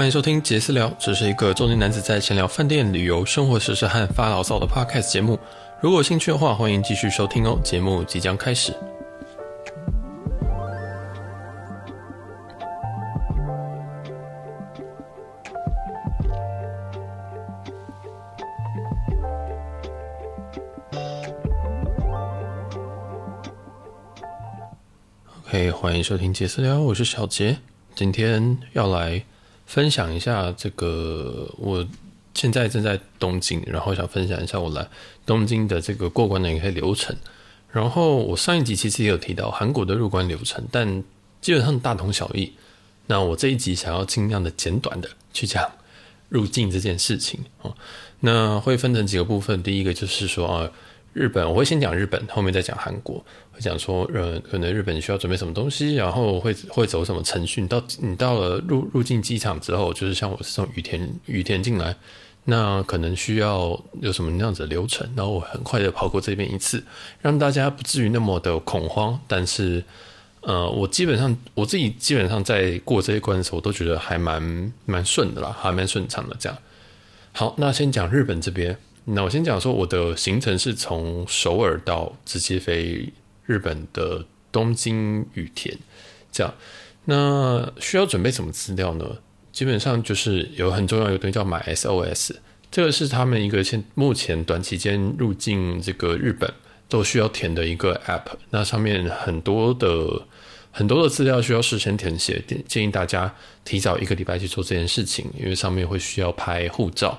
[0.00, 5.38] 欢迎收听杰私聊，这是一个中年男子在闲聊饭店、旅游、生活时事和发牢骚的 podcast 节目。
[5.78, 7.60] 如果有兴趣的话，欢迎继续收听哦。
[7.62, 8.72] 节目即将开始。
[25.44, 27.58] OK，欢迎收听杰私聊，我是小杰，
[27.94, 29.22] 今天要来。
[29.70, 31.86] 分享一下这个，我
[32.34, 34.84] 现在正在东京，然后想分享一下我来
[35.24, 37.14] 东京的这个过关的一些流程。
[37.70, 41.04] 然后我上一集其实也有提到韩国的入关流程，但
[41.40, 42.52] 基本上大同小异。
[43.06, 45.70] 那我这一集想要尽量的简短的去讲
[46.28, 47.72] 入境这件事情哦。
[48.18, 50.68] 那会分成几个部分，第一个就是说啊。
[51.12, 53.24] 日本我会先讲日本，后面再讲韩国。
[53.60, 57.66] 讲说，呃，可能日本需要准备什么东西，然后会会走什么程序。
[57.66, 61.94] 到你到了入入境机场之后，就是像我是从羽田羽田进来，
[62.44, 66.82] 那可能需要有什么那样子的流程，然后我很快的跑过这边一次，
[67.20, 69.18] 让大家不至于那么的恐慌。
[69.28, 69.84] 但是，
[70.40, 76.58] 呃，我基本上我自己基本上在过这一关的时候，我都觉得还蛮蛮顺的啦，还蛮顺畅的这样。
[77.32, 78.76] 好，那先讲日本这边。
[79.04, 83.10] 那我先讲说，我的行程是从首尔到直接飞
[83.50, 85.76] 日本的东京羽田，
[86.30, 86.54] 这样。
[87.06, 89.04] 那需要准备什么资料呢？
[89.50, 92.36] 基本上就是有很重要一个东西叫买 SOS，
[92.70, 96.48] 这个是他们一个现目前短期间入境这个日本
[96.88, 98.26] 都需要填的一个 App。
[98.50, 100.22] 那上面很多的
[100.70, 103.34] 很多的资料需要事先填写，建议大家
[103.64, 107.18] 提早一个礼拜去做这件事情，因为上面会需要拍护照。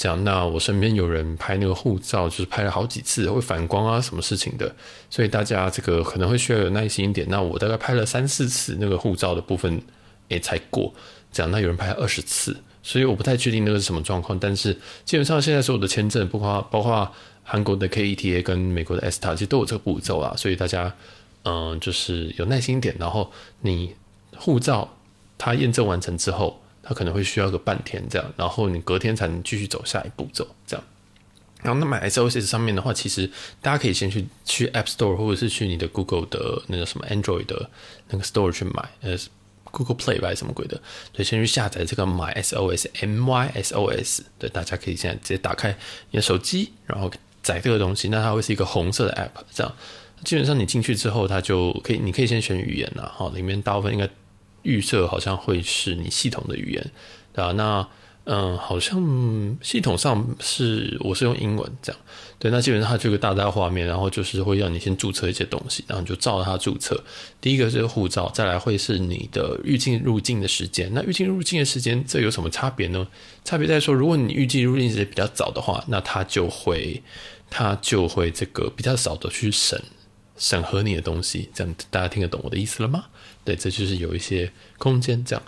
[0.00, 4.74] 讲，那我身边有人拍那个护照，就是拍了好几次，会反光啊，什么事情的，
[5.10, 7.26] 所以大家这个可能会需要有耐心一点。
[7.28, 9.78] 那我大概拍了三四次那个护照的部分，
[10.30, 10.90] 诶才过。
[11.30, 14.38] 讲，那有人拍二十次，所以我不太确定那个是什么状况。
[14.38, 14.72] 但是
[15.04, 17.12] 基本上现在所有的签证，包括包括
[17.44, 20.34] 韩国的 KETA 跟美国的 ESTA，其实都有这个步骤啊。
[20.34, 20.90] 所以大家
[21.44, 23.30] 嗯，就是有耐心一点，然后
[23.60, 23.94] 你
[24.38, 24.96] 护照
[25.36, 26.58] 它验证完成之后。
[26.90, 30.84] 它可能会需要个半天这样，然后你隔天才能继续走下一步走这样。
[31.62, 33.30] 然后那买 SOS 上面的话，其实
[33.62, 37.70] 大家可以先去去 App Store 或者是去你的 Google 的那个什么 Android 的
[38.08, 39.16] 那个 Store 去买，呃
[39.70, 40.74] ，Google Play 吧，还是什么鬼的，
[41.14, 45.76] 所以先去下载这个 My SOS M Y S O S，对，大家可以现在直接打开
[46.10, 47.08] 你的手机，然后
[47.40, 49.72] 载这个东西，那它会是一个红色的 App，这样
[50.24, 54.08] 基本上你进去之后，它就可以，你可以先选语言了，好，里面大部分应该。
[54.62, 56.90] 预设好像会是你系统的语言，
[57.32, 57.52] 对吧？
[57.52, 57.88] 那
[58.24, 62.00] 嗯，好像系统上是我是用英文这样，
[62.38, 62.50] 对。
[62.50, 67.02] 那基本上它这个大大画面，然后就是会让你先注册一些东西，然后你就照着它注册。
[67.40, 70.88] 第一个是护照，再来会是你的预境入境的时间。
[70.92, 73.08] 那预境入境的时间，这有什么差别呢？
[73.44, 77.02] 差别在说，如果你预计入境时间比较早的话，那它就会
[77.48, 79.82] 它就会这个比较少的去审
[80.36, 81.48] 审核你的东西。
[81.54, 83.06] 这样大家听得懂我的意思了吗？
[83.44, 85.42] 对，这就是有一些空间这样，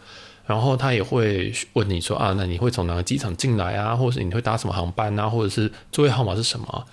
[0.47, 6.86] 然后他也会问你说啊，那你会从哪个机场进来啊，或者是你会搭什么航班啊，或者是座位号码是什么？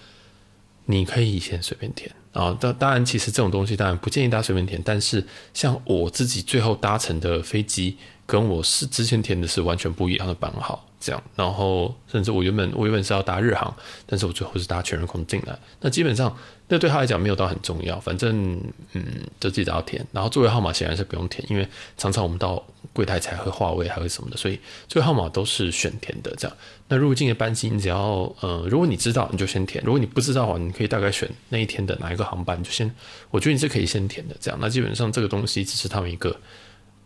[0.85, 2.57] 你可以先随便填啊。
[2.59, 5.23] 当当然，其实这种东西当然不建议大家随便填，但是
[5.53, 7.97] 像我自己最后搭乘的飞机，
[8.29, 10.85] 跟我是之前填的是完全不一样的班号。
[11.01, 13.73] 这样，然后甚至我原本我原本是要搭日航，
[14.05, 15.57] 但是我最后是搭全日空进来。
[15.79, 19.05] 那基本上，那对他来讲没有到很重要，反正嗯，
[19.39, 20.05] 就自己要填。
[20.11, 21.65] 然后座位号码显然是不用填，因为
[21.97, 24.59] 常常我们到柜台才会划位，还会什么的，所以
[24.89, 26.35] 座位号码都是选填的。
[26.37, 26.57] 这样，
[26.89, 32.93] 那入境的班机，你只要呃，如果你知道，你就先填；如果你不知道的话，你可以大概选那一天的哪一个航班，就先。
[33.31, 34.35] 我觉得你是可以先填的。
[34.41, 36.35] 这样，那基本上这个东西只是他们一个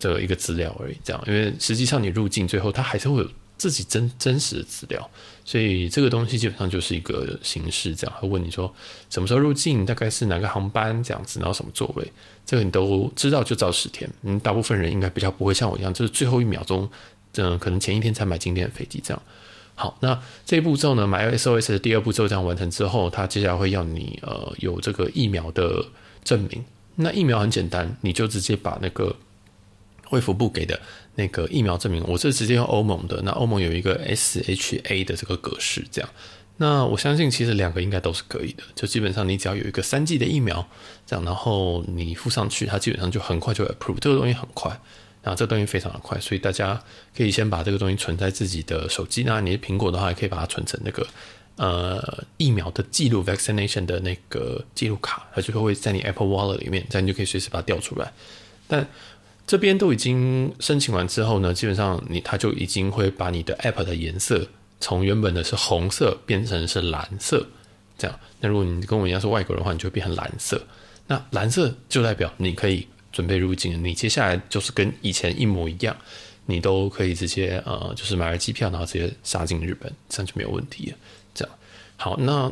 [0.09, 0.97] 的一个资料而已。
[1.03, 3.30] 这样，因为实际上你入境最后，它还是会有。
[3.56, 5.09] 自己真真实的资料，
[5.46, 8.73] 所以这个东西基本上就是一个形式，这样会问你说
[9.09, 12.05] 什么时候入境，大概是哪个航班这样子，然后什么座位，
[12.46, 14.09] 这个你都知道就照实填。
[14.23, 16.90] 嗯，大部分人应该比较不会像我一样，就是最后一秒钟，
[17.35, 19.22] 嗯，可能前一天才买今天的飞机这样。
[19.76, 25.85] 好，那这一步骤呢，买 SOS 的第二步骤这样完成之后，他接下来会要你呃有这个疫苗的
[26.26, 26.61] 证明。
[26.96, 29.16] 那疫苗很简单，你就直接把那个。
[30.13, 30.79] 卫福部给的
[31.15, 33.19] 那个疫苗证明，我是直接用欧盟的。
[33.23, 36.09] 那欧盟有一个 SHA 的这个格式，这样。
[36.57, 38.61] 那我相信其实两个应该都是可以的。
[38.75, 40.65] 就基本上你只要有一个三剂的疫苗，
[41.07, 43.97] 这样，然后你附上去，它基本上就很快就 approve。
[43.99, 44.69] 这个东西很快，
[45.23, 46.79] 然后这个东西非常的快，所以大家
[47.17, 49.23] 可以先把这个东西存在自己的手机。
[49.23, 51.07] 那你是苹果的话，也可以把它存成那个
[51.55, 58.13] 呃疫苗的记录 vaccination 的那个记录卡，它就会在你 Apple Wallet 里面，这样你就可以随时把它调出来。
[58.67, 58.87] 但
[59.45, 64.47] 这边都已经申请完之后呢，基本上你它就已经会把你的 App 的颜色
[64.79, 67.45] 从原本的是红色变成是蓝色，
[67.97, 68.19] 这样。
[68.40, 70.61] 那如果你跟我一样是外国人的话，你就会变成蓝色。
[71.07, 75.96] 那蓝色就代表你可以准备入境，你接下来就是跟以前一模一样，
[76.46, 80.97] 你都可以直接呃，就是买了机票，然后直接杀进日本，这样就没有问题了。
[81.34, 81.55] 这样
[81.97, 82.51] 好，那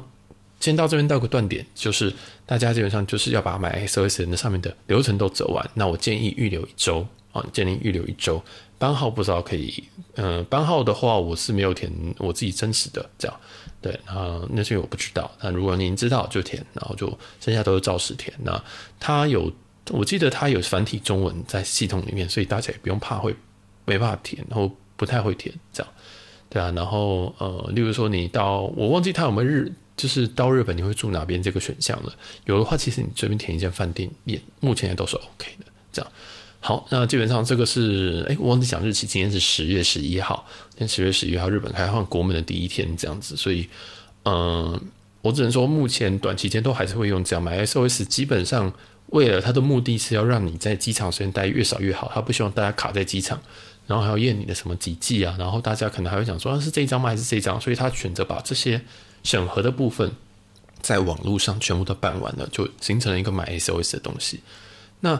[0.61, 2.13] 先到这边到个断点，就是
[2.45, 5.69] 大家基本上就是要把买 SOS 的上面的流程都走完。
[5.73, 8.41] 那我建议预留一周啊，建议预留一周。
[8.77, 9.83] 班号不知道可以，
[10.15, 13.39] 嗯、呃，班号的话我是没有填我自己真实的这样。
[13.79, 15.29] 对，啊，那些我不知道。
[15.39, 17.07] 那如果您知道就填，然后就
[17.39, 18.33] 剩下都是照实填。
[18.43, 18.63] 那
[18.99, 19.51] 它有，
[19.91, 23.35] 我记得它有繁体中文在系统里面，所以大家也不用怕会
[23.85, 25.93] 没办法填，然后不太会填这样。
[26.49, 29.71] 对啊，然后呃，例如说你到，我忘记他有没有日，
[30.01, 32.12] 就是到日本你会住哪边这个选项了。
[32.45, 36.12] 有的话，其实你随便填一间饭店也目前也都是 OK 的这样。
[36.59, 43.68] 好，那基本上这个是，哎，我忘记讲日期，今天是十月十一号，今天十月十一号，日本开放国门的第一天，这样子，所以，
[44.25, 44.80] 嗯，
[45.21, 48.71] 我只能说，目前短期间都还是会用这样买 SOS，基本上
[49.07, 53.42] 为了它的目的是要让你在机场时间待越少越好，他不希望大家卡在机场，
[53.88, 57.09] 然后还要验你的什么几剂啊，然后大家可能还会想说，啊，是这一张吗？
[57.09, 57.59] 还是这一张？
[57.59, 58.80] 所以他选择把这些
[59.23, 60.12] 审核的部分
[60.81, 64.41] 在网络上全部都办完了，就形成了一个买 SOS 的东西。
[65.00, 65.19] 那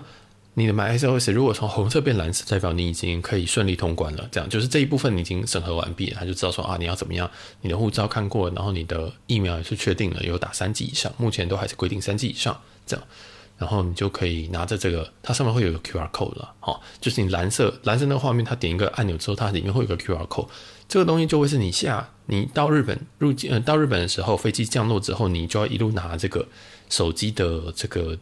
[0.54, 4.28] 你的买 SOS 如果从红色变蓝色，代表你已经可以顺利通关了。
[4.32, 7.30] 这样就是这一部分你已经审核完毕了，他就知道说啊，你要怎么样？
[7.62, 13.06] 你的护照看过，然后你的疫苗也是确定了，有打三剂以上，目前都还是规定三剂以上这样，
[13.58, 20.50] 然后你就可以拿着这个，它上面会有个 QR code 了，好，就是你蓝色蓝色那个画面，它点一个按钮之后，它里面会有个 QR code，
[20.92, 26.46] 这个东西就会是你下你到日本入境，呃，到日本的时候，飞机降落之后，你就要一路拿这个
[26.90, 28.18] 手机的这个。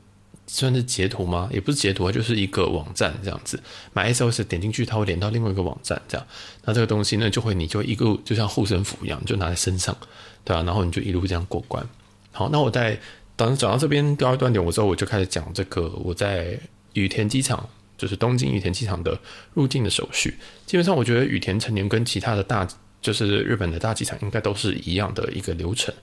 [0.51, 1.48] 算是截图吗？
[1.54, 3.62] 也不是截图，就是一个网站这样子。
[3.94, 6.25] 买 SOS 点进去，它会连到另外一个网站，这样。
[6.66, 9.95] 那这个东西呢，就会你就一个就像护身符一样，就拿在身上，
[10.44, 10.63] 对、啊？
[10.63, 11.88] 然后你就一路这样过关。
[12.31, 13.00] 好，那我在
[13.36, 16.60] 等讲到这边第二段点，我之后我就开始讲这个我在
[16.94, 17.69] 羽田机场，
[18.00, 19.16] 就是东京羽田机场的
[19.54, 20.36] 入境的手续。
[20.66, 22.68] 基本上，我觉得羽田成年跟其他的大，
[23.00, 25.94] 就是日本的大机场，应该都是一样的一个流程。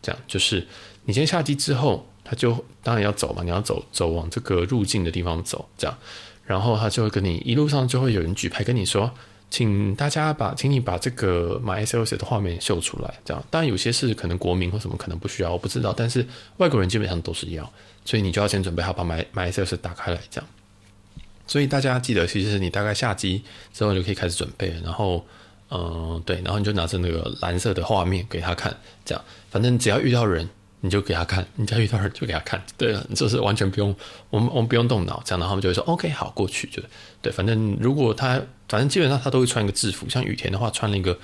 [0.00, 0.64] 这样，就是
[1.04, 2.08] 你先下机之后。
[2.28, 5.96] 他就当然要走嘛，你要走走往这个入境的地方走，这样，
[6.44, 9.08] 然后他就会跟你一路上就会有人举牌跟你说，
[9.48, 13.40] 请大家把，请你把这个 MySOS 的画面秀出来，这样。
[13.48, 16.26] 当然有些是可能国民或什么可能不需要，我不知道，但是
[16.56, 17.72] 外国人基本上都是要，
[18.04, 20.50] 所以你就要先准备好把 My MySOS 打开来，这样。
[21.46, 25.24] 所以大家记得，其实你大概下机之后就可以开始准备，然后，
[25.70, 30.48] 嗯、对，然后你就拿着那个蓝色的画面给他看，这样，反正只要遇到人。
[30.82, 33.96] 你就给他看，你再遇到人就给他看， 对了，就是完全不用，
[34.30, 36.80] 我们我们不用动脑，这样的话他们就会说 OK 好过去，就
[37.22, 41.18] 对，反正如果他，反正基本上他都会穿一个制服，像雨田的话穿了一个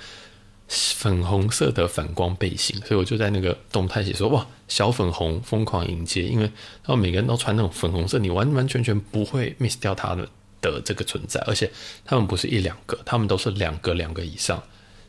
[0.67, 10.27] 粉红色的反光背心，所以我就在那个动态写说哇，小粉红疯狂迎接，因为然后每个人都穿那种粉红色，你完完全全不会 miss 掉他的
[10.61, 11.69] 的这个存在，而且
[12.05, 14.61] 他们不是一两个，他们都是两个两个以上。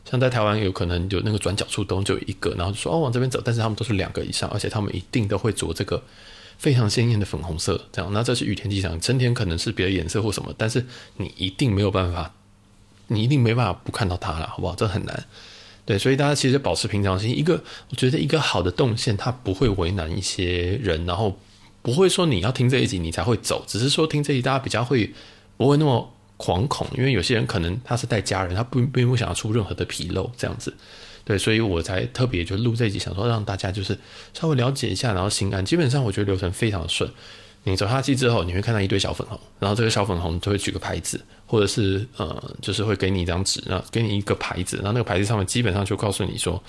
[0.05, 6.03] 像在台湾有可能有那个转角处都就有一个，然后就说哦往这边走，但是他们都是两个以上，而且他们一定都会着这个
[6.59, 8.13] 非常鲜艳的粉红色，这样。
[8.13, 10.85] 那这是羽田机场，成田可能是别的颜色或什么，但是
[11.17, 12.35] 你一定没有办法，
[13.09, 14.75] 你一定没办法不看到它了，好不好？
[14.75, 15.25] 这很难。
[15.85, 17.37] 对，所以大家其实保持平常心。
[17.37, 21.39] 一个我觉得一个好的动线，它不会为难一些人，然后
[21.83, 25.13] 不会说你要听这一集你才会走，只是说听这一集大家比较会
[25.57, 26.11] 不会那么。
[26.37, 30.75] 惶恐，因为有些人可能他是带家人，他不并不想要出任何的纰漏，这样子，
[31.25, 33.97] 对，所以我才特别就录这一集，想说让大家就是
[34.35, 35.65] 稍微了解一下，然后心安。
[35.65, 37.09] 基本上我觉得流程非常顺，
[37.63, 46.63] 你走下去之后，你会看到一堆小粉红，然后这个小粉红就会举个牌子，或者是呃，就是会给你一张纸，然后给你一个牌子，然后那个牌子上面基本上就告诉你说，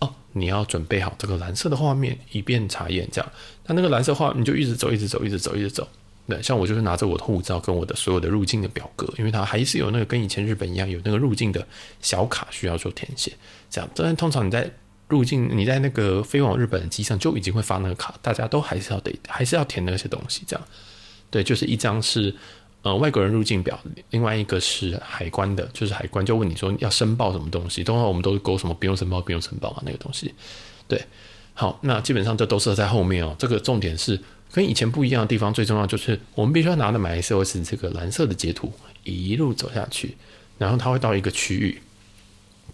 [0.00, 3.32] 哦，你要准备好这个蓝色的画面，以便查验这样。
[3.66, 5.86] 那那个蓝色画，你就一直走，一直走，一直走，一直走。
[6.26, 11.66] 对，像我就是拿着我的护照跟我的所有的入境的表格，因为它还是有那个跟以前日本一样有那个入境的
[12.00, 13.30] 小卡需要做填写，
[13.68, 13.90] 这样。
[13.94, 14.70] 但通常你在
[15.08, 20.66] 入境，你在那个飞往日本的机上就已经会发那个卡，大家都还是要得还是要填那些东西，这样。
[21.30, 22.34] 对，就是一张是
[22.84, 23.76] 呃外国人入境表，
[24.10, 30.32] 另外一个是海关的，就是海关就问你说要申报什么东西，通常我们都是勾什么不用申报，不用申报啊那个东西。
[30.86, 31.04] 对，
[31.54, 34.20] 好，那基本上这都是在后面哦，这个重点是。
[34.52, 38.72] 跟以前不一样的地方，最重要就是我们必须要拿着买 SOS 这个蓝色的截图，
[39.02, 40.16] 一路走下去，
[40.58, 41.82] 然后它会到一个区域，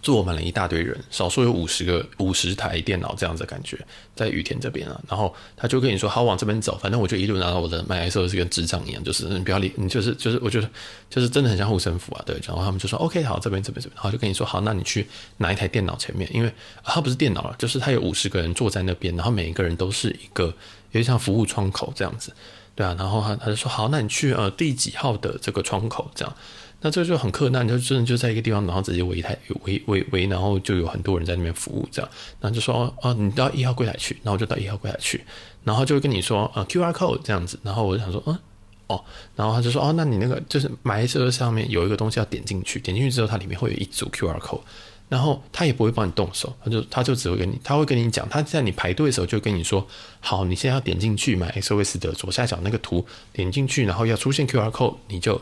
[0.02, 3.78] 坐满了一大堆人，少说有五十个五十台电脑这样子感觉，
[4.16, 10.68] 在雨田这边啊，然后他就跟你说，好，往这边走，反正我就一路拿到我的麦克风，是跟智障一样，就是你不要理，你就是就是，我觉得
[11.10, 16.50] 就是真的很像护身符啊，对，然后他们就说，OK，好，这边这边这边，然后就跟你说，好，那你去拿一台电脑前面，因为
[16.82, 20.54] 他不是电脑了，就是他有五十个人坐在那边，然后每一个人都是一个有
[20.92, 22.32] 点像服务窗口这样子，
[22.74, 26.34] 对啊，然后他他就说，好，那你去呃第几号的这个窗口这样。
[26.82, 32.10] 那这就很困难，就真的就在一个地方，然后直接围一台围围围，然后就有很多人在那边服务，这样，
[32.40, 35.22] 然后就说哦，你到一号柜台去，然后就到一号柜台去，
[35.62, 38.38] 然后就会跟你说呃 QR code 这样子，然后我就想说嗯
[38.86, 39.04] 哦，
[39.36, 44.62] 然后他就说哦，那你那个就是买车上面有一个东西要点进去，点进去之后它里面会有一组 QR code，
[45.10, 49.86] 然后他也不会帮你动手，他就他就只会跟你，他会跟你讲，他在你排队的时候就跟你说，
[50.20, 55.38] 好，你现在要点进去买 SOS 的左下角那个图，点进去，然后要出现 QR code，你就。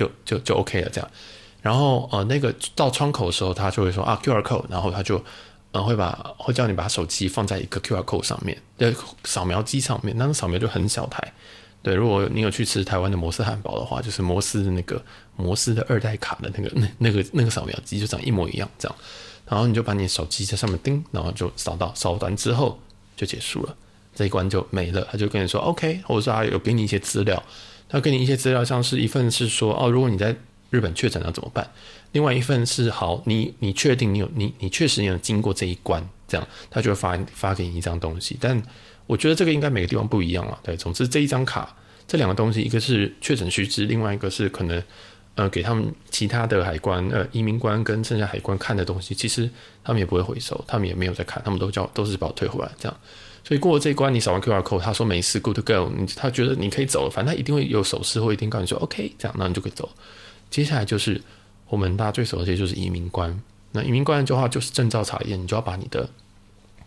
[0.00, 1.10] 就就就 OK 了，这样，
[1.60, 5.22] 然后呃，那个到窗口的时候，他就会说啊，QR code，然后他就
[5.72, 11.32] 呃会把会叫你把手机放在一个 QR code 上面的扫描机上面，那个扫描就很小台，
[11.82, 15.02] 对，如果你有去吃台湾的摩斯汉堡的话，就是摩斯的那个
[15.36, 18.96] 摩斯的二代卡的那个那 那个那个扫描机就长一模一样，这样，
[19.46, 22.78] 然后你就把你手机在上面叮，然后就扫到扫完之后
[23.16, 23.76] 就结束了，
[24.14, 27.42] 这一关就没了，他就跟你说 OK，或者说他有给你一些资料。
[27.90, 30.34] 他给你一些资料，像是一份是说哦，如果你在
[30.70, 31.68] 日本确诊了怎么办？
[32.12, 38.36] 另外一份是好，你你确定你有你你确实你有经过这一关，这样他就会发发给你一张东西。
[38.40, 38.60] 但
[39.06, 40.58] 我觉得这个应该每个地方不一样啊。
[40.62, 44.82] 对，总之这一张卡这两个东西，一个是确诊须知，另外一个是可能
[45.34, 49.50] 呃给他们其他的海关呃移民官跟剩下海关看的东西，其实
[49.82, 52.96] 他们也不会回收，他们也没有在看，他们都叫都是把我退回来这样。
[53.50, 59.88] 所以过了这一关，你扫完 QR code，他说没事，good to go，你他觉得你可以走了，反正他一定会有手势，或一定告诉你说 OK，这样，那你就可以走。
[60.50, 61.20] 接下来就是
[61.66, 63.36] 我们大家最熟悉的就是移民关。
[63.72, 66.08] 那移民关的话就是证照查验，你就要把你的，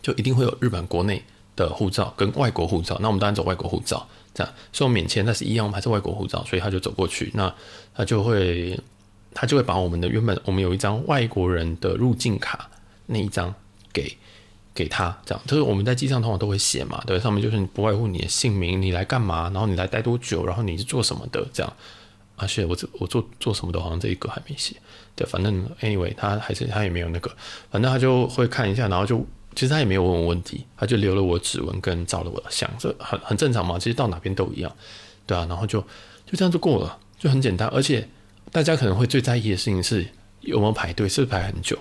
[0.02, 1.22] 就一定会有日本国内
[1.58, 2.98] 的护照跟外国护照。
[3.02, 7.54] 那我们当然走外国护照，这样，所以我免签，但是一样，我们还是外国护照，所以他就走过去，那
[7.94, 8.80] 他就会
[9.34, 12.70] 他就会把我们的原本我们有一张外国人的入境卡
[13.06, 13.54] 那一张
[13.92, 14.18] 给。
[14.74, 21.74] 给他这样，就是我们在机上通常都会写嘛，对，上面就是不外乎你的姓名，你来干嘛，然后你来待多久，然后你是做什么的这样。
[22.36, 24.76] 而、啊、且我我做做什么的，好像这一个还没写。
[25.16, 27.30] 对，反正 anyway，他还是他也没有那个，
[27.70, 34.76] 反正他就会看一下，然后就其实他也没有问我问题，他就留了我指纹跟照了我的相，这很很正常嘛，其实到哪边都一样，
[35.28, 35.80] 对啊，然后就
[36.26, 37.68] 就这样就过了，就很简单。
[37.68, 38.10] 而且
[38.52, 40.04] 大家可能会最在意的事情是
[40.42, 41.78] 有没有排队，是不是排很久？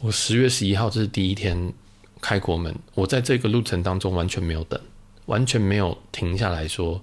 [0.00, 1.74] 我十月十一号这是第一天。
[2.20, 4.80] 开国门，我在这个路程当中完全没有等，
[5.26, 7.00] 完全没有停下来说，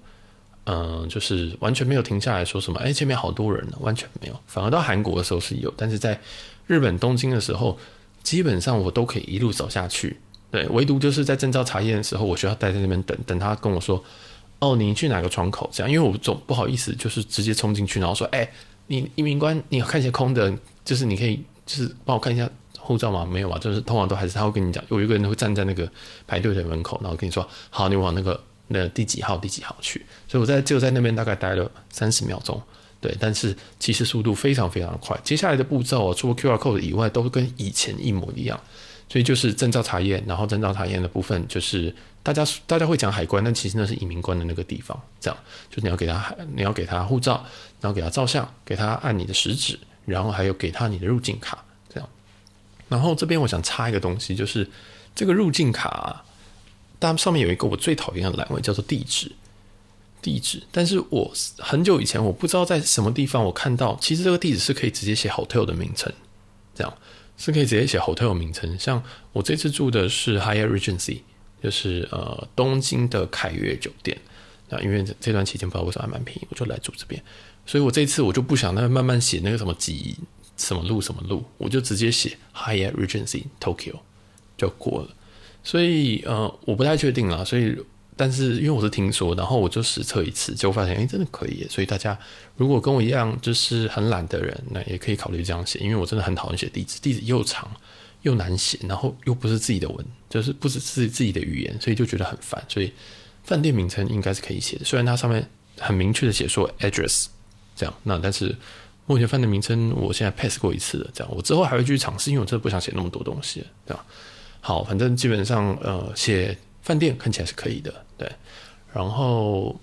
[0.66, 4.40] 嗯、就是完全没有停下来说什么，哎，前面好多人呢，完全没有。
[4.48, 6.20] 反而到韩国的时候是有，但是在
[6.68, 7.78] 日本东京的时候，
[8.24, 10.18] 基本上我都可以一路走下去。
[10.52, 14.04] 对，唯独就是在证照查验的时候，我需要待在那边等等他跟我说，
[14.60, 15.70] 哦，你去哪个窗口？
[15.74, 18.50] 这样，因为我总不好意思，就是直接冲进去，然后说，哎，
[18.88, 22.50] 你移民官，你看一下空的，就是你可以，就是帮我看一下。
[22.86, 23.28] 护照吗？
[23.30, 25.92] 没有啊，就是通常都还是他会跟你讲，有一个人会站在那个
[26.28, 32.62] 排队的门口，然后跟你说：“好，你往那个那、第几号第几号去。”所以我在就在那边大概待了三十秒钟，
[33.02, 35.20] 对，但是其实速度非常非常的快。
[35.24, 38.60] 接下来的步骤除了 QR code 以外，都跟以前一模一样。
[39.08, 45.00] 所以就是证照查验，然后证照查验的部分就是大家大家会讲海关，但其实那是移民官的那个地方。
[45.20, 45.38] 这样，
[45.70, 47.46] 就是你要给他你要给他护照，
[47.80, 51.64] 然后给他照相，给他按你的食指，然后还有给他你的入境卡。
[52.90, 54.70] 然后这边我想插一个东西，就是
[55.16, 56.24] 这个入境卡，
[57.00, 59.32] 它上面有一个我最讨厌的栏位，叫做地址。
[60.22, 66.12] 地址，但是我很久以前我不知道在什么地方我看到，其实这个地址是可以直接写 hotel 的名称，
[66.74, 66.92] 这样
[67.38, 68.76] 是可以直接写 hotel 名称。
[68.80, 71.20] 像我这次住的是 Hyatt Regency，
[71.62, 74.18] 就是呃东京的凯悦酒店。
[74.70, 77.22] 那因为这段期间不知道为什么还蛮便宜，我就来住这边。
[77.68, 80.18] 所以我这次我就不想那慢慢写那个什么几。
[80.58, 83.96] 什么路什么路，我就直接写 Hyatt Regency Tokyo
[84.58, 85.10] 就过了。
[85.64, 87.44] 所以呃，我不太确定啦。
[87.44, 87.76] 所以，
[88.16, 91.68] 但是因为我是听说，然后我就实测一次，就发现哎、真的可以。
[91.70, 92.18] 所以大家
[92.56, 95.80] 如果跟我一样就是很懒的人，那也可以考虑这样写。
[95.80, 97.70] 因为我真的很讨厌写地址，地址又长
[98.22, 102.64] 又难写，然后又不是自己的文，就是不是自自己的语言，所以就觉得很烦。
[102.70, 102.94] 所以
[103.44, 107.26] 饭店名称应该是可以写的，虽然它上面很明确的写说 address
[107.76, 108.56] 这样，那但是。
[109.08, 114.06] 目前饭店名称，我现在 pass 过一次了，这样我之后还会继续尝试，因为我真的不想写那么多东西，对吧。
[114.62, 118.28] 好，反正基本上呃，写饭店看起来是可以的，对。
[118.92, 119.76] 然后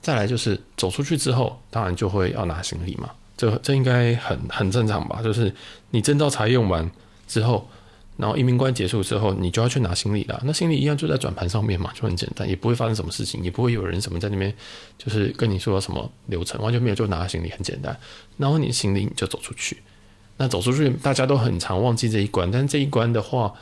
[0.00, 5.20] 再来就是走出去之后，当然就会要拿行李嘛，这这应该很很正常吧？
[5.22, 5.54] 就是
[5.90, 6.90] 你证照才用完
[7.26, 7.68] 之后，
[8.16, 10.40] 然后移民关结束之后，你就要去拿行李了。
[10.44, 14.52] 那行李一样就在转盘上面嘛，就很简单，也不会发生什么事情，也不会有人什么在那边
[14.96, 17.96] 就是跟你说什么流程，完全没有，就拿行李很简单。
[18.36, 19.78] 然后你行李你就走出去。
[20.38, 23.52] 那走出去，大家都很常忘记这一关，但这一关的话，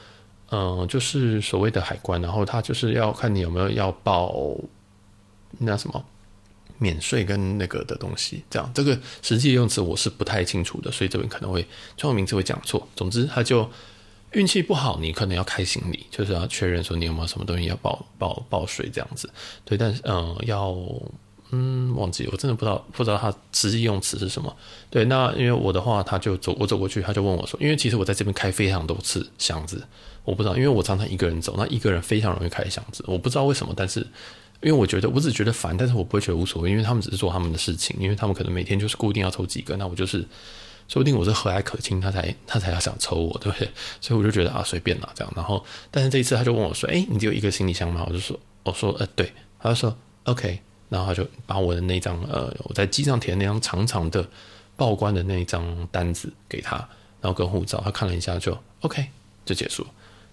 [0.50, 4.34] 嗯、就是所谓的海关，然后他就是要看你有没有要报
[5.58, 6.04] 那什么
[6.78, 11.64] 免税跟那个的东西，这样这个实际用词我是不太清楚的，所以这边可能会
[11.96, 12.88] 专有名词会讲错。
[12.96, 13.70] 总之，他就
[14.34, 19.28] 运气不好，你可能要开行李，就是要确认说你有没有什么东西要报报报税这样子。
[19.64, 20.76] 对，但是嗯、要。
[21.56, 24.56] 嗯，忘记我真的不知道，不知道他实际用词是什么。
[24.90, 29.86] 对，那因为我的话，他就走，我走过去，他就问我说，因为其实我在这边开非常多次箱子，
[30.24, 34.00] 我不知道，因为我常常一个人走，那一个人非常容易开箱子，我不知道为什么，但是
[34.62, 40.26] 因为我觉得，我只觉得烦，但是我不会觉得无所谓，因为他们只是做他们的事情，因为他们可能每天就是固定要抽几个，那我就是
[40.88, 43.68] 说不定我是和蔼可亲，他才他才要想抽我，对不对？
[44.00, 45.32] 所以我就觉得啊，随便啦，这样。
[45.34, 48.04] 然后，但是这一次他就问我说，哎，你只有一个行李箱吗？
[48.06, 50.60] 我就说，我说，呃，对，他就说，OK。
[50.90, 54.24] 然后他就把我的那张呃，我在机上填那张长长的
[54.76, 56.76] 报关的那张单子给他，
[57.20, 59.04] 然后跟护照，他看了一下就 OK
[59.44, 59.84] 就结束，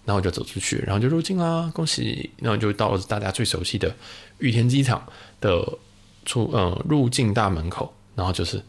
[0.04, 2.30] 然后我就走出去，然后就入境啦，恭喜！
[2.36, 3.92] 然后就到了大家最熟悉的
[4.38, 5.04] 羽田机场
[5.40, 5.66] 的
[6.24, 8.62] 出呃入境大门口，然后就是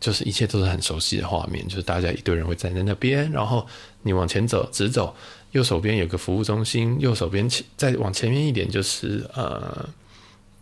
[0.00, 3.64] 就是一切都是很熟悉的画面，就是大家一堆人会站在那边，然后
[4.02, 5.14] 你往前走直走，
[5.52, 9.88] 右手边有个服务中心，右手边再往前面一点就是呃。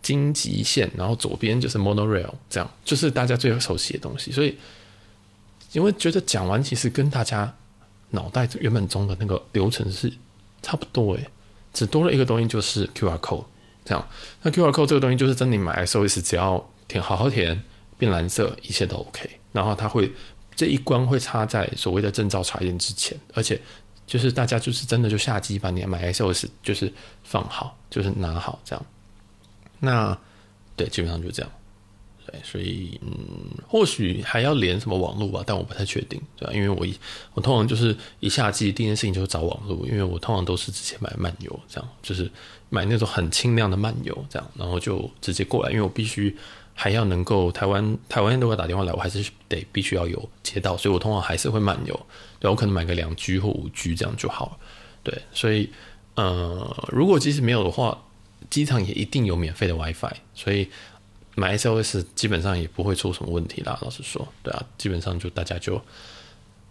[0.01, 4.31] 荆棘线，然后左边就是 monorail，这样就是大家最熟悉的东西。
[4.31, 4.57] 所以，
[5.73, 7.53] 因为觉得讲完其实跟大家
[8.11, 10.09] 脑袋原本中的那个流程是
[10.61, 11.29] 差不多诶，
[11.73, 13.43] 只多了一个东西就是 QR code。
[13.83, 14.07] 这样，
[14.41, 17.61] 那 QR code 这个东西就是真的，你买 SOS 只要填好好填，
[17.99, 19.29] 变蓝色，一切都 OK。
[19.51, 20.11] 然后它会
[20.55, 23.61] 这一关会插在所谓的证照查验之前，而且
[24.07, 26.91] 就是大家就是真的就下机把你买 SOS 就是
[27.23, 28.85] 放好，就是拿好这样。
[29.79, 30.17] 那
[30.75, 31.51] 对，基本上就这样，
[32.25, 33.11] 对，所以嗯，
[33.67, 36.53] 或许还要连什么网络吧，但我不太确定，对吧？
[36.53, 36.97] 因为我一
[37.33, 42.29] 我通常就是一下机第一件事情就是找网络，因为我通常都是直接买漫游，这样就是
[42.69, 46.35] 买那种很轻量的漫游，这样，然后就直接过来，因为我必须
[46.81, 52.05] 还要能够台湾台湾人都会打电话来，我还是得必须要有接到，所以我通常还是会漫游，
[52.39, 54.57] 对，我可能买个两 G 或五 G 这样就好了，
[55.03, 55.69] 对，所以
[56.15, 57.97] 呃，如果即使没有的话。
[58.49, 60.67] 机场也一定有免费的 WiFi，所以
[61.35, 63.77] 买 SOS 基本上也不会出什么问题啦。
[63.81, 65.79] 老实说，对啊，基本上就大家就，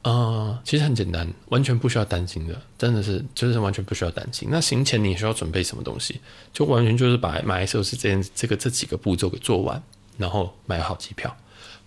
[0.02, 4.48] 呃，其实很简单，完全不需要担心的，真的是就是完全不需要担心。
[4.50, 6.20] 那行前你需要准备什么东西？
[6.52, 9.80] 就完全就是把买 SOS 这件这个这几个步骤给做完，
[10.18, 11.34] 然后买好机票，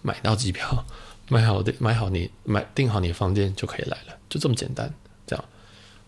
[0.01, 0.83] 买到机票，
[1.29, 4.91] 买好的买好你买订好你的房间就可以来了，就这么简单。
[5.27, 5.45] 这样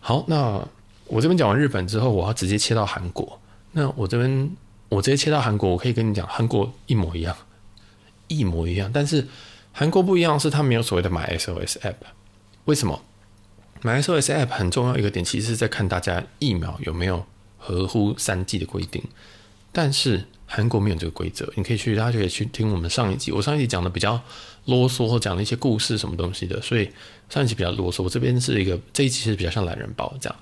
[0.00, 0.66] 好，那
[1.06, 3.40] 我这边讲完日本之后，我要直接切到韩国。
[3.72, 4.50] 那我这边
[4.88, 7.36] 我直接切到韩国，我可以跟你讲，韩国一模一样，
[8.28, 8.90] 一模一样。
[8.92, 9.26] 但是
[9.72, 11.94] 韩国不一样，是它没有所谓的买 SOS App。
[12.66, 13.02] 为什么？
[13.82, 17.26] 买 SOS App 很重要一个点，其实是在看大家疫苗有没有
[17.58, 19.02] 合乎三剂的规定。
[19.72, 23.32] 但是韩国没有这个规则，你可以去，大家可以去听我们上一集。
[23.32, 24.20] 我上一集讲的比较
[24.66, 26.88] 啰嗦，或讲了一些故事什么东西的，所以
[27.28, 28.04] 上一集比较啰嗦。
[28.04, 30.38] 我这边是一个这一集是比较像懒人包这样。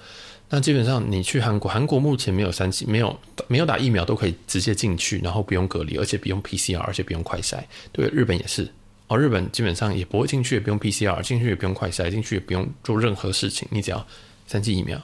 [0.51, 7.59] 那基本上你去韩国，韩国目前没有三期，没有没有打疫苗都可以直接进去，然后不用隔离，而且不用 PCR，而且不用快筛。
[7.91, 8.71] 对，日本也是
[9.09, 14.07] 哦，日本基本上也不会进去，也不用 PCR，进去也不用快筛，进去也不用做任何事情，你只要
[14.47, 15.01] 三剂疫苗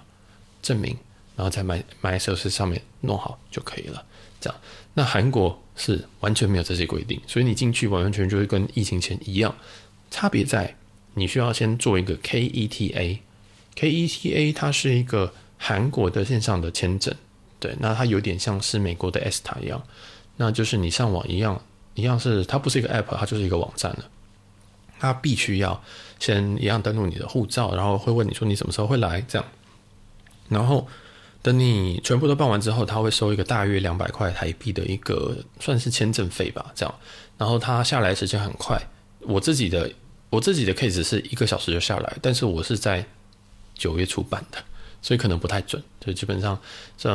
[0.61, 0.95] 证明，
[1.35, 4.05] 然后在买买 SOS 上面弄好就可以了。
[4.41, 4.61] 这样，
[4.99, 9.55] 那韩国是完全没有这些规定，所以你进去完完全全就会跟疫情前一样，
[10.11, 10.75] 差别在
[11.15, 13.21] 你需要先做一个 KETA。
[13.77, 17.15] KETA 它是一个韩国的线上的签证，
[17.61, 19.81] 对，那它有点像是美国的 ESTA 一样，
[20.37, 21.63] 那就是你上网一样，
[21.95, 24.05] 一样是它不是一个 app，它就是一个网站了。
[24.99, 25.81] 它必须要
[26.19, 29.49] 先一样登录你的护照，然后会问你说你什么时候会来这样，
[30.49, 30.89] 然后
[31.43, 36.95] 等你全部都办完之后，他会收一个大约两百块台币的一个算是签证费吧，这样，
[37.37, 38.81] 然后他下来时间很快，
[39.21, 39.91] 我自己的
[40.31, 43.05] 我自己的 case 是一个小时就下来，但是我是在。
[43.79, 44.59] 九月初办的，
[45.01, 45.81] 所以可能不太准。
[46.01, 46.61] 就基本上，
[46.97, 47.09] 这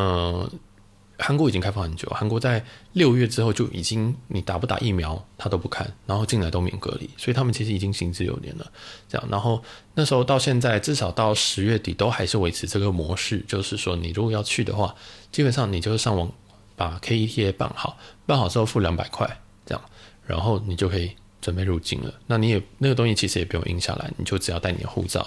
[1.20, 8.72] 韩国已经开放很久，韩国在六月之后就已经，你打不打疫苗他都不看，然后进来都免隔离，所以他们其实已经行之有年了。
[9.08, 14.94] 这样，然后那时候到现在，至少到十月底都还是维持这个模式，就是说你如果要去的话，
[15.32, 16.30] 基本上你就是上网
[16.76, 19.82] 把 KETA 办好，办好之后付两百块，这样，
[20.26, 22.12] 然后你就可以准备入境了。
[22.26, 25.26] 那你也那个东西其实也不用印下来，你就只要带你的护照，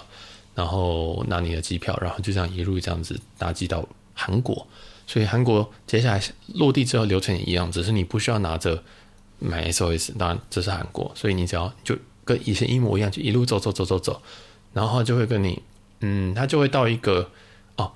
[0.55, 4.67] 然后拿你的机票，然后就这样一路这样子搭机到韩国。
[5.07, 6.21] 所以韩国接下来
[6.55, 8.83] 落地之后流程也一样，只是你不需要拿着
[9.39, 14.21] 买 SOS，当然这是韩国，所以你只要就跟以前一模一样，就一路走走走走走，
[14.73, 15.63] 然后就会跟你，
[16.01, 17.31] 嗯，他就会到一个
[17.77, 17.93] 哦，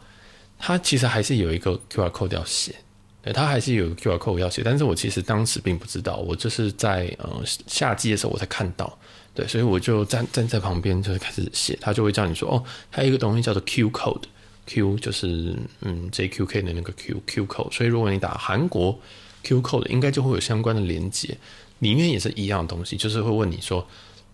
[0.58, 2.76] 他其实还是有一个 QR code 要写，
[3.22, 8.96] 对，他还是有 QR code 要写，但是我其实当时并不知道，我就是在呃夏季的时候我才看到，
[9.34, 14.22] 对，所以我就站站在旁边就开始写，他就会叫你说哦，还有一个东西叫做 Q code。
[14.70, 18.96] Q 就是嗯 JQK 的那个 Q Q code，所以如果你打韩国
[19.42, 21.37] Q code，应该就会有相关的连接，
[21.80, 23.85] 里面也是一样的东西，就是会问你说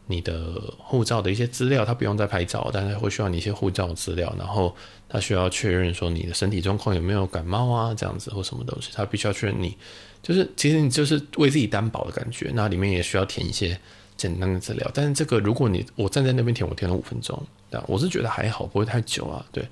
[0.08, 4.76] 你的护照的一些资料，他不用再拍照，但是会需要你一些护照资料，然后
[5.08, 9.74] 他需要确认说你的身体状况有没有感冒啊这样子或什么东西，他必须要确认你。
[10.22, 13.78] 就是其实你就是为自己担保的感觉，那里面也需要填一些
[14.16, 19.66] 简单的资料，但是这个如果你我站在那边填，我填了五分钟，对，我是觉得还好，不会太久啊，对。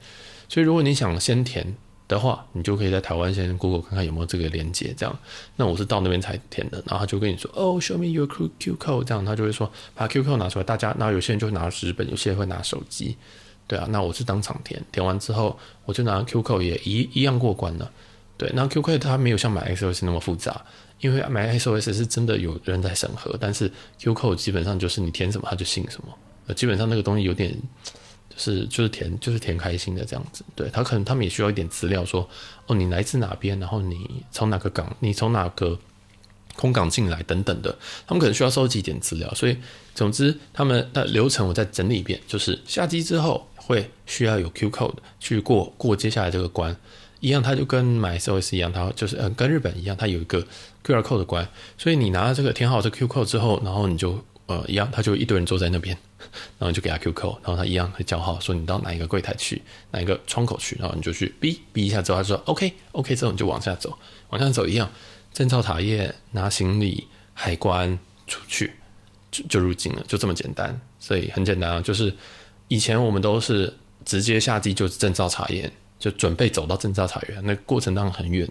[0.49, 1.67] 所以，如果你想先填
[2.07, 4.95] 的话，你就可以在台湾先 Google 看看有没有这个连接。
[4.97, 5.19] 这样，
[5.57, 10.65] 那我是到那边才填的，然后他就跟你说：“哦，Show me your Q Q code。”这样，他就会说把 Q Q 拿出来。
[10.65, 13.17] 大家，那有些人就会拿纸本，有些人会拿手机。
[13.67, 17.91] 对啊，那我是当场填，填完之后我就拿 Q Code 也一一样过关了。
[18.37, 20.63] 对，那 Q Code 它没有像买 SOS 那么复杂，
[21.01, 26.09] 因为买 SOS 是真的有人在审核，但是 Q Code 基本上就是你填什么他就信什么。
[26.47, 27.51] 呃，基本上那个东西有点
[28.29, 28.37] 就。
[28.37, 30.45] 是，就是填，就是填开心的这样子。
[30.57, 32.29] 对，他可能他们也需要一点资料说，
[32.67, 35.79] 哦，你来自哪边，然后你从哪个港，你从哪个
[36.57, 37.79] 空港进来等等的，
[38.09, 39.33] 他们可能需要收集一点资料。
[39.35, 39.57] 所以，
[39.95, 46.77] 总之他们的流程我再整理一遍，就是下机之后会需要有 Q code 去过过接下来这个关，
[47.25, 50.41] 一样，它就跟买 SOS 一样，它就是嗯跟日本一样，它有一个
[50.85, 51.49] QR code 的关。
[51.79, 54.23] 所以你拿了这个填好这个 Q code 之后，然后你就。
[54.47, 55.97] 呃，一样，他就一堆人坐在那边，
[56.61, 64.93] 然后就给他 Q code，然后他一样会叫号，说你到哪一个柜台去，哪一个窗口去，然后你就去哔哔一下之后，他说 OK OK 之后你就往下走，往下走一样，
[65.33, 68.75] 证照查验，拿行李，海关出去
[69.31, 72.15] 就就入境了，就这么简单，所以很简单啊，就是
[72.69, 73.73] 以前我们都是
[74.05, 75.73] 直接下机就证照查验，
[76.05, 78.47] 就准备走到证照查验，那过程当中很远，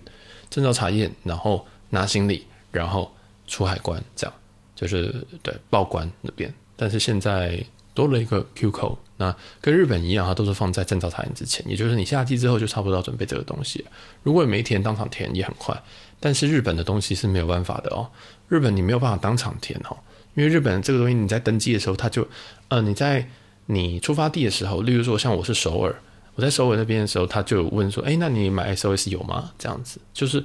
[0.49, 3.13] 证照查验，然后拿行李，然后
[3.45, 4.35] 出海关这样。
[4.75, 5.13] 就是
[5.43, 7.63] 对报关那边，但是现在
[7.93, 13.85] 多了一个 Q 口那跟日本一样，它都是放在证照查验之前，也就是你下机之后就差不多要准备这个东西。
[14.23, 15.79] 如果你没填，当场填也很快，
[16.19, 18.09] 但是日本的东西是没有办法的哦。
[18.49, 19.95] 日本你没有办法当场填哦，
[20.33, 22.27] 因为日本这个东西你在登机的时候，它就
[22.69, 23.29] 呃你在
[23.67, 25.95] 你出发地的时候，例如说像我是首尔，
[26.35, 29.51] 我在首尔那边的时候，他就问说，哎，那你买 SOS 有吗？
[29.57, 30.43] 这样子，就是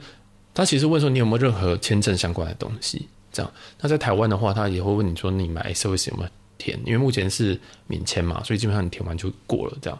[0.52, 3.08] 他其实问说你有没有任何签证相关的东西。
[3.30, 6.78] 这样，那在台湾的话，他也会问你说你买 SOS 有没有填？
[6.84, 9.76] 因为目前是免签嘛，所以基本上你填完就过了。
[9.80, 9.98] 这样，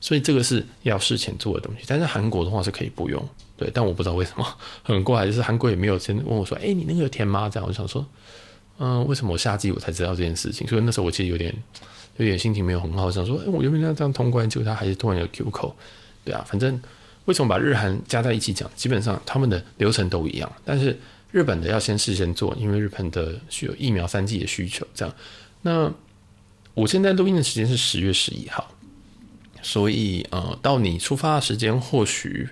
[0.00, 1.84] 所以这个是要事前做的东西。
[1.86, 3.22] 但是韩国的话是可以不用，
[3.56, 3.70] 对。
[3.72, 4.46] 但我不知道为什么
[4.82, 7.48] 很怪，就是韩国也没有先问我说，哎、你那个填吗？
[7.48, 8.04] 这样，我想说，
[8.78, 10.66] 嗯、为什么我夏季我才知道这件事情？
[10.66, 11.54] 所以那时候我其实有点
[12.16, 15.76] 有点心情没有很好，想说，哎、我原本要这样通关，结果他还是突然有 Q 口
[16.24, 16.44] 对啊。
[16.48, 16.80] 反正
[17.24, 18.70] 为什么把日韩加在一起讲？
[18.74, 20.98] 基本上他们的流程都一样，但是。
[21.32, 24.84] 日本的要先事先做，因为日本的需有疫苗三剂的需求。
[24.92, 25.14] 这样，
[25.62, 25.88] 那
[26.74, 28.68] 我现在录音的时间是十月十一号，
[29.62, 32.48] 所以呃，到你出发的时间或许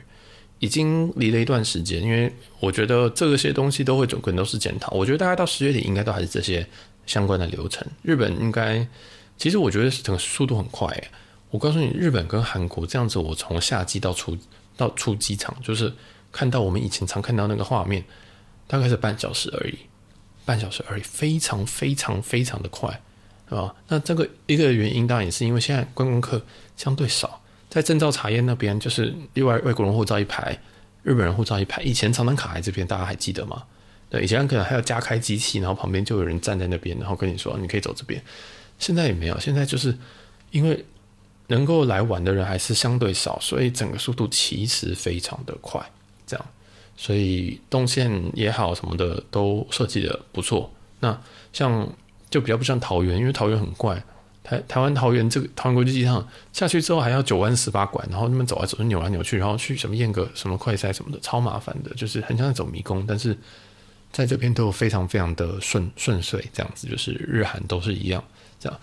[0.60, 2.00] 已经离了一段时间。
[2.00, 4.92] 因为我觉得这些东西都会总可能都是检讨。
[4.92, 6.64] 我觉得大概到十月底应该都还是这些
[7.04, 7.84] 相关的流程。
[8.02, 8.86] 日本应该，
[9.38, 10.86] 其实我觉得整个速度很快。
[11.50, 14.36] 我告诉你，日本跟韩国这样子，我从下机到出
[14.76, 15.90] 到出机场，就是
[16.30, 18.04] 看到我们以前常看到那个画面。
[18.70, 19.78] 大概是半小时而已，
[20.44, 23.00] 半小时而已，非常非常非常的快，
[23.48, 23.74] 是吧？
[23.88, 26.44] 那这个一个原因当然也是因为现在观光客
[26.76, 30.54] 相对少，在证照查验那边就是另外外国人护照一排，
[31.02, 31.80] 日本人护照一排。
[31.80, 33.62] 以前常常卡在这边，大家还记得吗？
[34.10, 38.22] 对，以前可能还要加开机器，然后旁边就有人站在那边，然后跟你说你可以走这边。
[38.78, 39.96] 现在也没有，现在就是
[40.50, 40.84] 因为
[41.48, 45.80] 能够来玩的人还是相对少，所以整个速度其实非常的快，
[46.26, 46.46] 这样。
[46.96, 50.68] 所以动线也好，什么的都设计的不错。
[51.00, 51.16] 那
[51.52, 51.88] 像
[52.28, 54.02] 就比较不像桃园，因为桃园很怪。
[54.42, 63.04] 台台湾桃园这个桃园国际机场下去之后还要九弯十八拐，然后那边走来走去扭来扭去，然后去什么验个什么快筛什么的，超麻烦的，就是很像走迷宫。
[63.06, 63.36] 但是
[64.12, 68.22] 在这边都非常非常的顺顺遂，这样子就是日韩都是一样
[68.60, 68.78] 这样。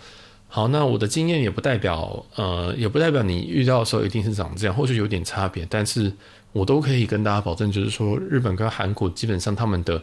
[0.48, 6.12] 好，那我的经验也不代表呃，也不代表你遇到的时候一定是长这样，或许有点差别，但是。
[6.52, 10.02] 我都可以跟大家保证，就是说，日本跟韩国基本上他们的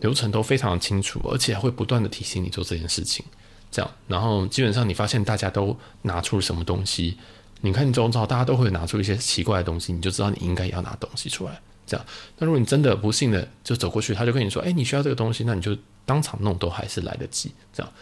[0.00, 3.22] 流程都非常清楚，而且还会不断的提醒你做这件事情。
[3.70, 7.18] 这样，然后基本上你发现大家都拿出了什么东西，
[7.60, 11.60] 你看你周遭大家都会拿出一些奇怪的东西，你就知道你应该要拿东西出来。
[11.90, 12.06] 这样，
[12.38, 15.76] 那如果你真的不幸的就走过去，他就跟你说：“哎，你需要这个东西，那你就
[16.06, 17.92] 当场弄都还是来得及。”这样，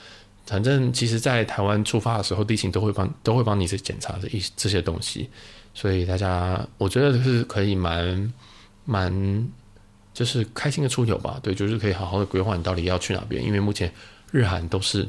[0.45, 5.31] 反正其实，在台湾出发的时候，地勤都会帮都会帮你去检查这一这些东西，
[5.73, 8.33] 所以大家我觉得是可以蛮
[8.85, 9.49] 蛮
[10.13, 11.41] 就是开心的出游吧。
[11.43, 13.91] 对，就是可以好好的规划你到底要去哪边，因为目前
[14.31, 15.09] 日韩都是。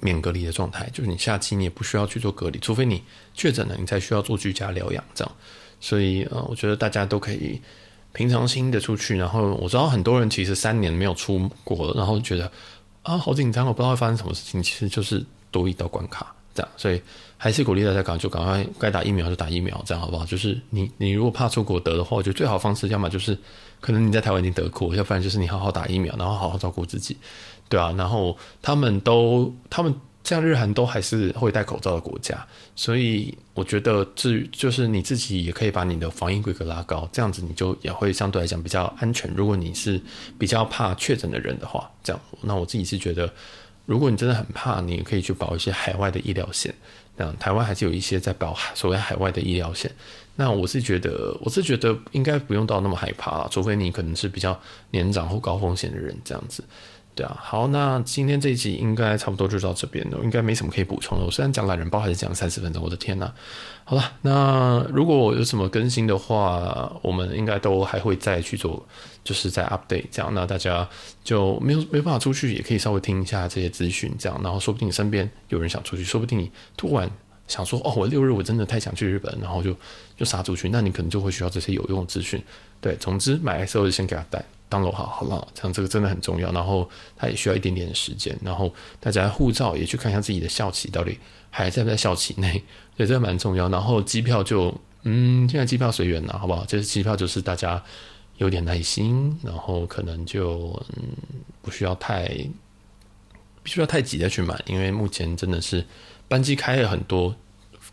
[0.00, 3.02] 免隔离的状态，就是你下机你也不需要去做隔离，除非你
[3.34, 5.34] 确诊了，你才需要做居家疗养这样。
[5.80, 7.60] 所以呃，我觉得大家都可以
[8.12, 9.16] 平常心的出去。
[9.16, 12.50] 然后我知道很多人其实三年没有出国，然后觉得
[13.02, 16.72] 啊好紧张，我不知道会发生什么事情，其实就是多一道关卡这样。
[16.76, 17.00] 所以
[17.36, 20.26] 还是鼓励大家赶快就赶快该打疫苗就打疫苗，这样好不好？
[20.26, 23.38] 就是你你如果怕出国得的话，我觉得最好方式要么就是
[23.80, 27.16] 可能你在台湾已经得过，要不然就是你好好打疫苗，然后好好照顾自己。
[27.68, 39.32] 对啊，然后他们都，他们像日韩都还是会戴口罩的国家，所以我觉得至于就是你自己也可以把你的防疫规格拉高，这样子你就也会相对来讲比较安全。
[39.34, 39.98] 如果你是
[40.38, 43.32] 比较怕确诊的人的话，这样，那我自己是觉得，
[43.86, 46.74] 如果你真的很怕，你也可以去保一些海外的医疗险。
[47.16, 49.90] 那，台湾还是有一些在保所谓海外的医疗险。
[50.36, 54.56] 那我是觉得，我是觉得应该不用到那么害怕，除非你可能是比较
[54.92, 56.62] 年长或高风险的人这样子。
[57.18, 61.24] 对啊，好，那今天这一集应该差不多就到这边了，应该没什么可以补充的。
[61.24, 63.32] 我虽然讲懒人包还是讲三十分钟，我的天呐！
[63.82, 68.86] 好了，那如果有什么更新的话，我们应该都还会再去做，
[69.24, 70.32] 就是在 update 这样。
[70.32, 70.88] 那大家
[71.24, 74.40] 就没有没办法出去，也可以稍微听一下这些资讯，这样。
[74.40, 77.10] 然后说不定你身边有人想出去，说不定你突然
[77.48, 79.74] 想说，哦，我六日我真的太想去日本，然后就
[80.16, 82.40] 就杀出去，那你可能就会需要这些有用的资讯。
[82.80, 84.40] 对，总之买的时候先给他带。
[84.70, 86.52] Download 好，好了，这样这个真的很重要。
[86.52, 88.38] 然后他也需要一点点的时间。
[88.42, 91.18] 然后大家护照也去看一下自己的校期到底
[91.50, 92.62] 还在不在校期内，
[92.96, 93.68] 对，这个蛮重要。
[93.68, 96.64] 然后机票就，嗯，现在机票随缘了，好不好？
[96.66, 97.82] 这是机票就是大家
[98.36, 101.04] 有点耐心，然后可能就嗯
[101.62, 102.28] 不需要太，
[103.62, 105.84] 不需要太急的去买，因为目前真的是
[106.28, 107.34] 班机开了很多，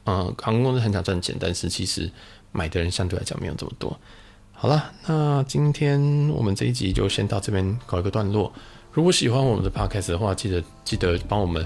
[0.05, 2.11] 嗯，航空公司很想赚钱，但是其实
[2.51, 3.97] 买的人相对来讲没有这么多。
[4.58, 8.52] 好了，那今天我们这一集就先到这边搞一个段落。
[8.91, 11.63] 如果喜欢我们的 podcast 的话，记得记得帮我们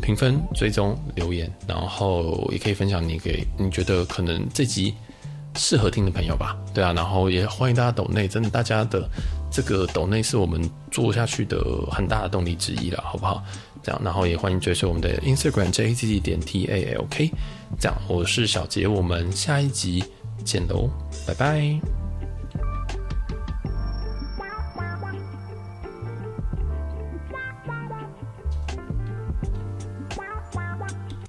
[0.00, 4.94] 评分、追踪、留言，然后也可以分享你给你觉得可能这集
[5.54, 6.56] 适合听的朋友吧。
[6.74, 9.08] 对啊，然后也欢迎大家抖内，真的大家的
[9.52, 13.44] 这个抖内是我们做下去的很大的动力之一了，好不好？
[13.82, 17.30] 这样，然后也欢迎追随我们的 Instagram J A Z Z 点 T A L K。
[17.78, 20.02] 这样，我是小杰，我们下一集
[20.44, 20.88] 见喽，
[21.26, 22.09] 拜拜。